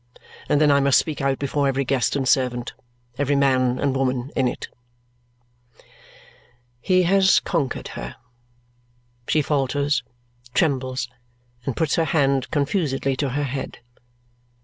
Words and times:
And 0.49 0.59
then 0.59 0.71
I 0.71 0.79
must 0.79 0.97
speak 0.97 1.21
out 1.21 1.37
before 1.37 1.67
every 1.67 1.85
guest 1.85 2.15
and 2.15 2.27
servant, 2.27 2.73
every 3.19 3.35
man 3.35 3.77
and 3.77 3.95
woman, 3.95 4.31
in 4.35 4.47
it." 4.47 4.67
He 6.79 7.03
has 7.03 7.39
conquered 7.39 7.89
her. 7.89 8.15
She 9.27 9.43
falters, 9.43 10.01
trembles, 10.55 11.07
and 11.67 11.77
puts 11.77 11.97
her 11.97 12.05
hand 12.05 12.49
confusedly 12.49 13.15
to 13.17 13.29
her 13.29 13.43
head. 13.43 13.77